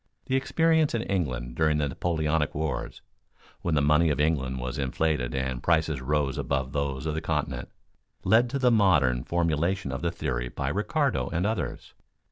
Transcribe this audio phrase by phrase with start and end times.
[0.25, 3.03] The experience in England during the Napoleonic wars,
[3.61, 7.69] when the money of England was inflated and prices rose above those of the Continent,
[8.23, 11.93] led to the modern formulation of the theory by Ricardo and others.